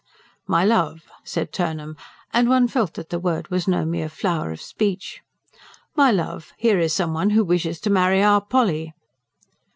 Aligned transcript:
"My 0.47 0.65
love," 0.65 1.03
said 1.23 1.53
Turnham 1.53 1.95
and 2.33 2.49
one 2.49 2.67
felt 2.67 2.95
that 2.95 3.11
the 3.11 3.19
word 3.19 3.49
was 3.51 3.67
no 3.67 3.85
mere 3.85 4.09
flower 4.09 4.49
of 4.51 4.59
speech. 4.59 5.21
"My 5.95 6.09
love, 6.11 6.53
here 6.57 6.79
is 6.79 6.91
someone 6.91 7.29
who 7.29 7.43
wishes 7.45 7.79
to 7.81 7.91
marry 7.91 8.23
our 8.23 8.41
Polly." 8.41 8.95